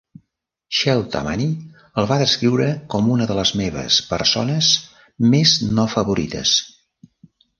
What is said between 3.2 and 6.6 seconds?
de les meves persones més no favorites".